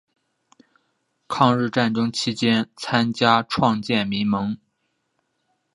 [1.27, 3.13] 抗日战争期间参与
[3.47, 4.57] 创建民盟。